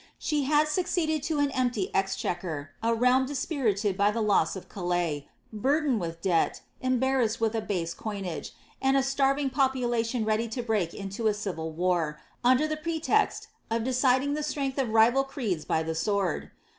She 0.17 0.45
had 0.45 0.67
succeeded 0.67 1.21
to 1.29 1.37
an 1.37 1.51
empty 1.51 1.93
exchequer, 1.93 2.71
a 2.81 2.91
realm 2.91 3.27
dispirited 3.27 3.95
by 3.95 4.09
Lhe 4.09 4.17
lo>s 4.25 4.55
of 4.55 4.67
Calais, 4.67 5.29
burdened 5.53 5.99
with 6.01 6.23
debt, 6.23 6.61
embarrassed 6.81 7.39
with 7.39 7.53
a 7.53 7.61
base 7.61 7.93
coinage, 7.93 8.51
and 8.81 8.97
a 8.97 9.01
^tarvin? 9.01 9.53
population 9.53 10.25
ready 10.25 10.47
to 10.47 10.63
break 10.63 10.95
into 10.95 11.27
a 11.27 11.35
civil 11.35 11.71
war, 11.71 12.19
under 12.43 12.65
the 12.65 12.77
pre 12.77 12.99
text 12.99 13.49
of 13.69 13.83
deriding 13.83 14.33
the 14.33 14.41
strenirlli 14.41 14.79
of 14.79 14.89
rival 14.89 15.23
creeds 15.23 15.65
by 15.65 15.83
the 15.83 15.93
sword. 15.93 16.49